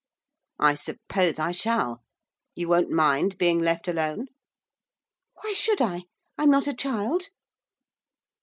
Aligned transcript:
'I 0.57 0.73
suppose 0.73 1.37
I 1.37 1.51
shall. 1.51 2.01
You 2.55 2.69
won't 2.69 2.89
mind 2.89 3.37
being 3.37 3.59
left 3.59 3.87
alone?' 3.87 4.29
'Why 5.43 5.53
should 5.53 5.79
I? 5.79 6.05
I'm 6.39 6.49
not 6.49 6.65
a 6.65 6.73
child. 6.73 7.27